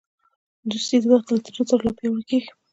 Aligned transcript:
دوستي 0.69 0.97
د 1.01 1.05
وخت 1.13 1.27
له 1.31 1.39
تېرېدو 1.45 1.67
سره 1.69 1.81
لا 1.85 1.91
پیاوړې 1.97 2.23
کېږي. 2.29 2.49